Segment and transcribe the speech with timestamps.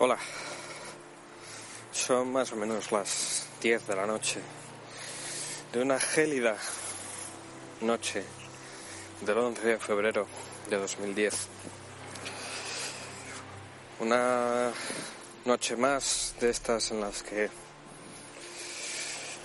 [0.00, 0.16] Hola.
[1.90, 4.40] Son más o menos las 10 de la noche
[5.72, 6.56] de una gélida
[7.80, 8.22] noche
[9.22, 10.28] del 11 de febrero
[10.70, 11.34] de 2010.
[13.98, 14.70] Una
[15.44, 17.50] noche más de estas en las que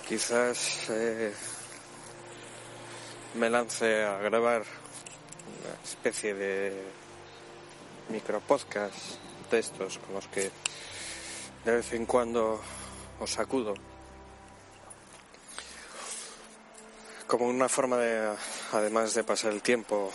[0.08, 1.34] quizás eh,
[3.34, 4.62] me lance a grabar
[5.48, 6.80] una especie de
[8.10, 10.50] micropodcast de estos con los que
[11.64, 12.59] de vez en cuando
[13.20, 13.76] os sacudo.
[17.28, 18.34] Como una forma de
[18.72, 20.12] además de pasar el tiempo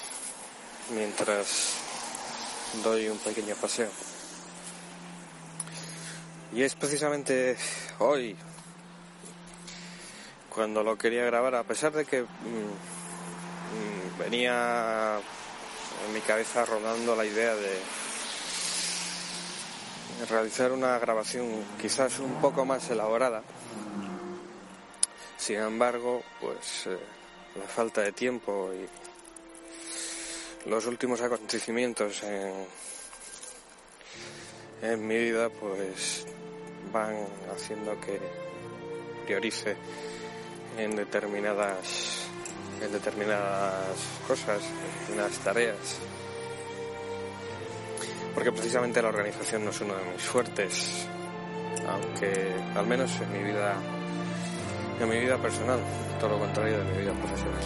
[0.90, 1.74] mientras
[2.82, 3.90] doy un pequeño paseo.
[6.52, 7.56] Y es precisamente
[8.00, 8.36] hoy
[10.52, 12.26] cuando lo quería grabar a pesar de que mm,
[13.76, 15.20] mm, venía
[16.06, 17.78] en mi cabeza rodando la idea de
[20.26, 21.46] realizar una grabación
[21.80, 23.42] quizás un poco más elaborada.
[25.36, 26.98] Sin embargo, pues eh,
[27.56, 28.88] la falta de tiempo y
[30.68, 32.66] los últimos acontecimientos en,
[34.82, 36.26] en mi vida pues
[36.92, 38.20] van haciendo que
[39.24, 39.76] priorice
[40.76, 42.26] en determinadas
[42.80, 43.96] en determinadas
[44.26, 44.62] cosas,
[45.10, 45.98] en las tareas
[48.38, 51.08] porque precisamente la organización no es uno de mis fuertes,
[51.88, 53.74] aunque al menos en mi vida,
[55.00, 55.80] en mi vida personal,
[56.20, 57.62] todo lo contrario de mi vida profesional.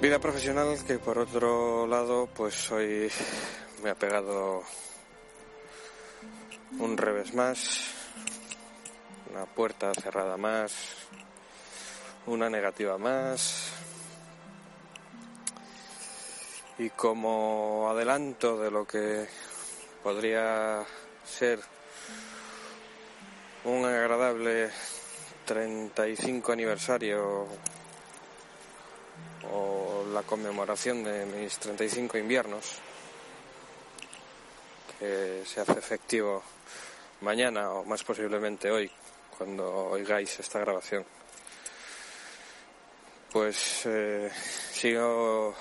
[0.00, 3.10] Vida profesional que por otro lado, pues hoy
[3.82, 4.62] me ha pegado
[6.78, 7.82] un revés más,
[9.30, 10.72] una puerta cerrada más,
[12.24, 13.72] una negativa más,
[16.78, 19.26] y como adelanto de lo que
[20.02, 20.84] podría
[21.24, 21.60] ser
[23.64, 24.70] un agradable
[25.44, 27.46] 35 aniversario
[29.50, 32.78] o la conmemoración de mis 35 inviernos
[34.98, 36.42] que se hace efectivo
[37.22, 38.90] mañana o más posiblemente hoy
[39.36, 41.04] cuando oigáis esta grabación.
[43.32, 44.30] Pues eh,
[44.72, 45.54] sigo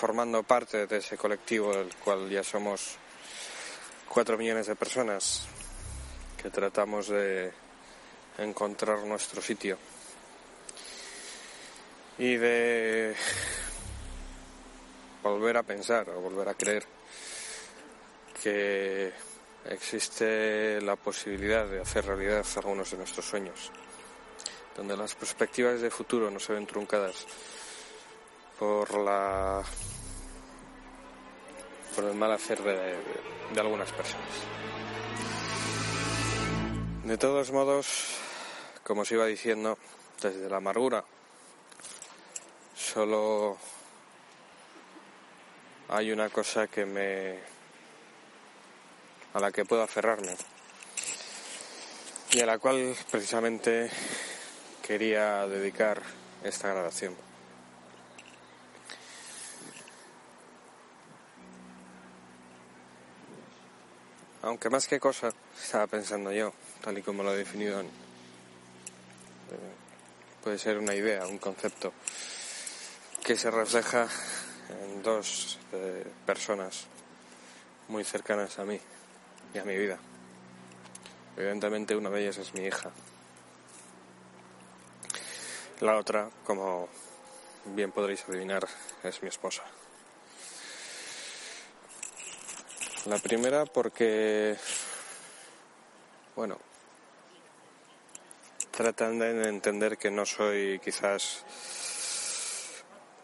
[0.00, 2.96] formando parte de ese colectivo del cual ya somos
[4.08, 5.46] cuatro millones de personas
[6.40, 7.52] que tratamos de
[8.38, 9.76] encontrar nuestro sitio.
[12.16, 13.14] Y de
[15.22, 16.86] volver a pensar o volver a creer
[18.42, 19.12] que
[19.66, 23.70] existe la posibilidad de hacer realidad algunos de nuestros sueños,
[24.74, 27.26] donde las perspectivas de futuro no se ven truncadas
[28.58, 29.62] por la
[32.00, 34.26] por el mal hacer de, algunas personas.
[37.04, 38.16] De todos modos,
[38.84, 39.76] como os iba diciendo,
[40.22, 41.04] desde la amargura
[42.74, 43.58] solo
[45.90, 47.38] hay una cosa que me
[49.34, 50.34] a la que puedo aferrarme
[52.32, 53.90] y a la cual precisamente
[54.82, 56.00] quería dedicar
[56.44, 57.29] esta grabación.
[64.42, 65.32] Aunque más que cosa,
[65.62, 67.86] estaba pensando yo, tal y como lo he definido, eh,
[70.42, 71.92] puede ser una idea, un concepto
[73.22, 74.08] que se refleja
[74.82, 76.86] en dos eh, personas
[77.88, 78.80] muy cercanas a mí
[79.52, 79.98] y a mi vida.
[81.36, 82.90] Evidentemente una de ellas es mi hija.
[85.80, 86.88] La otra, como
[87.66, 88.66] bien podréis adivinar,
[89.02, 89.64] es mi esposa.
[93.06, 94.56] La primera porque,
[96.36, 96.58] bueno,
[98.70, 101.44] tratan de entender que no soy quizás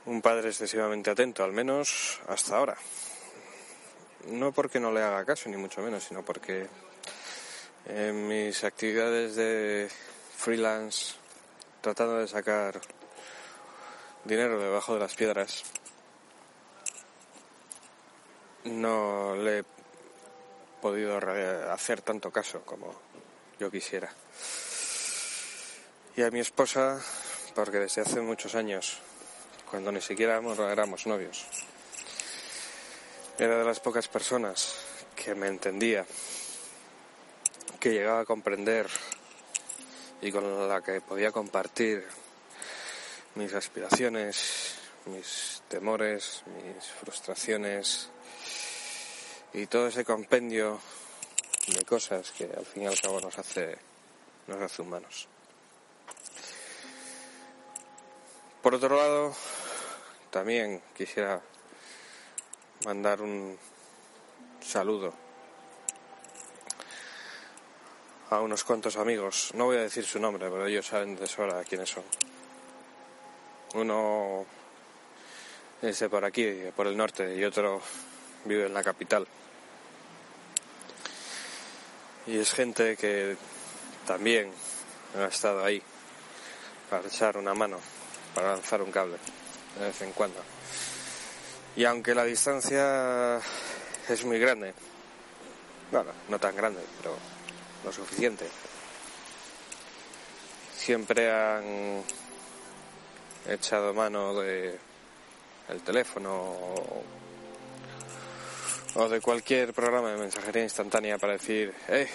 [0.07, 2.77] un padre excesivamente atento, al menos hasta ahora.
[4.29, 6.67] No porque no le haga caso, ni mucho menos, sino porque
[7.85, 9.91] en mis actividades de
[10.37, 11.17] freelance,
[11.83, 12.81] tratando de sacar
[14.25, 15.65] dinero debajo de las piedras,
[18.67, 19.65] no le he
[20.81, 21.19] podido
[21.71, 22.95] hacer tanto caso como
[23.59, 24.13] yo quisiera.
[26.17, 27.01] Y a mi esposa,
[27.55, 28.99] porque desde hace muchos años,
[29.71, 30.41] cuando ni siquiera
[30.71, 31.47] éramos novios,
[33.39, 34.75] era de las pocas personas
[35.15, 36.07] que me entendía,
[37.81, 38.87] que llegaba a comprender
[40.23, 42.07] y con la que podía compartir
[43.35, 44.77] mis aspiraciones,
[45.07, 48.09] mis temores, mis frustraciones,
[49.57, 50.79] y todo ese compendio
[51.69, 53.79] de cosas que al fin y al cabo nos hace,
[54.47, 55.27] nos hace humanos.
[58.61, 59.35] Por otro lado,
[60.31, 61.41] también quisiera
[62.85, 63.59] mandar un
[64.61, 65.15] saludo
[68.29, 69.53] a unos cuantos amigos.
[69.55, 72.05] No voy a decir su nombre, pero ellos saben de sobra quiénes son.
[73.73, 74.45] Uno
[75.81, 77.81] es de por aquí, por el norte, y otro
[78.45, 79.27] vive en la capital.
[82.27, 83.37] Y es gente que
[84.07, 84.51] también
[85.17, 85.83] ha estado ahí
[86.91, 87.79] para echar una mano,
[88.35, 89.17] para lanzar un cable
[89.79, 90.41] de vez en cuando.
[91.77, 93.41] Y aunque la distancia
[94.09, 94.75] es muy grande,
[95.91, 97.17] bueno, no tan grande, pero
[97.85, 98.49] lo suficiente,
[100.77, 102.03] siempre han
[103.49, 104.79] echado mano de
[105.69, 106.57] el teléfono
[108.99, 112.09] o de cualquier programa de mensajería instantánea para decir, eh,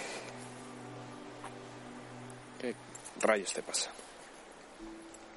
[2.60, 2.75] ¿qué
[3.19, 3.92] rayos te pasa?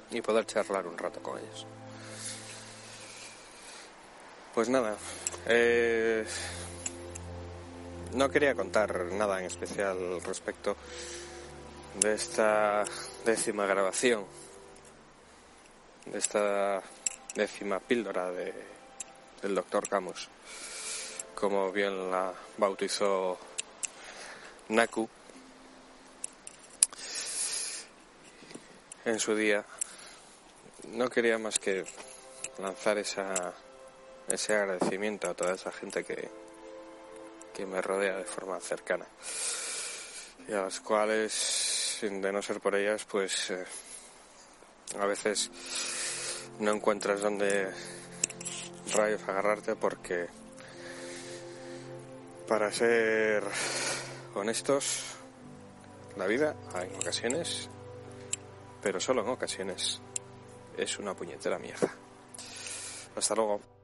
[0.09, 1.67] Y poder charlar un rato con ellos.
[4.55, 4.97] Pues nada,
[5.45, 6.25] eh,
[8.13, 10.75] no quería contar nada en especial respecto
[11.99, 12.85] de esta
[13.23, 14.25] décima grabación,
[16.05, 16.81] de esta
[17.35, 18.53] décima píldora de,
[19.41, 20.29] del doctor Camus,
[21.35, 23.37] como bien la bautizó
[24.69, 25.07] Naku
[29.05, 29.63] en su día.
[30.89, 31.85] No quería más que
[32.57, 33.53] lanzar esa
[34.27, 36.29] ese agradecimiento a toda esa gente que,
[37.53, 39.05] que me rodea de forma cercana
[40.47, 43.65] y a las cuales, de no ser por ellas, pues eh,
[44.99, 45.49] a veces
[46.59, 47.71] no encuentras dónde
[48.93, 50.27] rayos agarrarte porque,
[52.47, 53.43] para ser
[54.35, 55.03] honestos,
[56.15, 57.69] la vida en ocasiones,
[58.81, 60.01] pero solo en ocasiones,
[60.77, 61.89] es una puñetera mierda.
[63.15, 63.74] Hasta luego.